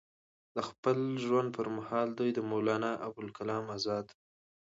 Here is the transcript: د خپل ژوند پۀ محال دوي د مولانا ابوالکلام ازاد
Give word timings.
د 0.55 0.57
خپل 0.69 0.97
ژوند 1.23 1.47
پۀ 1.55 1.63
محال 1.77 2.07
دوي 2.17 2.31
د 2.35 2.39
مولانا 2.49 2.91
ابوالکلام 3.07 3.65
ازاد 3.77 4.07